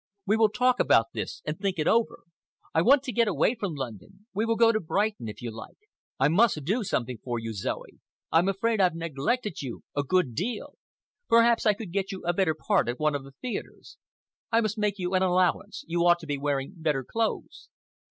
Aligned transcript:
We 0.25 0.35
will 0.35 0.49
talk 0.49 0.79
about 0.79 1.13
this 1.13 1.43
and 1.45 1.59
think 1.59 1.77
it 1.77 1.87
over. 1.87 2.23
I 2.73 2.81
want 2.81 3.03
to 3.03 3.11
get 3.11 3.27
away 3.27 3.53
from 3.53 3.75
London. 3.75 4.25
We 4.33 4.45
will 4.47 4.55
go 4.55 4.71
to 4.71 4.79
Brighton, 4.79 5.27
if 5.27 5.43
you 5.43 5.51
like. 5.55 5.77
I 6.19 6.27
must 6.27 6.63
do 6.65 6.83
something 6.83 7.19
for 7.23 7.37
you, 7.37 7.53
Zoe. 7.53 7.99
I'm 8.31 8.47
afraid 8.49 8.81
I've 8.81 8.95
neglected 8.95 9.61
you 9.61 9.83
a 9.95 10.01
good 10.01 10.33
deal. 10.33 10.79
Perhaps 11.29 11.67
I 11.67 11.75
could 11.75 11.91
get 11.91 12.11
you 12.11 12.23
a 12.25 12.33
better 12.33 12.55
part 12.55 12.89
at 12.89 12.99
one 12.99 13.13
of 13.13 13.23
the 13.23 13.33
theatres. 13.43 13.97
I 14.51 14.61
must 14.61 14.75
make 14.75 14.97
you 14.97 15.13
an 15.13 15.21
allowance. 15.21 15.83
You 15.87 15.99
ought 16.07 16.17
to 16.21 16.25
be 16.25 16.39
wearing 16.39 16.73
better 16.77 17.03
clothes." 17.03 17.69